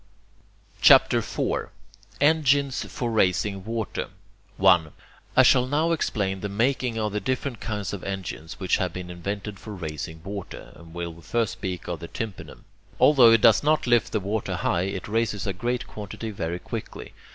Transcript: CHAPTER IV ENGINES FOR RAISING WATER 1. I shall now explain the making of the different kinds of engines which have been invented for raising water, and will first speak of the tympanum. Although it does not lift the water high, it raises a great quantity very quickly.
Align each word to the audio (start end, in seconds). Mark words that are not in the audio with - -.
CHAPTER 0.81 1.19
IV 1.19 1.69
ENGINES 2.19 2.85
FOR 2.85 3.11
RAISING 3.11 3.63
WATER 3.65 4.07
1. 4.57 4.93
I 5.37 5.43
shall 5.43 5.67
now 5.67 5.91
explain 5.91 6.39
the 6.39 6.49
making 6.49 6.97
of 6.97 7.11
the 7.13 7.19
different 7.19 7.59
kinds 7.59 7.93
of 7.93 8.03
engines 8.03 8.59
which 8.59 8.77
have 8.77 8.93
been 8.93 9.11
invented 9.11 9.59
for 9.59 9.75
raising 9.75 10.23
water, 10.23 10.71
and 10.75 10.95
will 10.95 11.21
first 11.21 11.53
speak 11.53 11.87
of 11.87 11.99
the 11.99 12.07
tympanum. 12.07 12.65
Although 12.99 13.31
it 13.31 13.41
does 13.41 13.61
not 13.61 13.85
lift 13.85 14.11
the 14.11 14.19
water 14.19 14.55
high, 14.55 14.85
it 14.85 15.07
raises 15.07 15.45
a 15.45 15.53
great 15.53 15.85
quantity 15.85 16.31
very 16.31 16.57
quickly. 16.57 17.13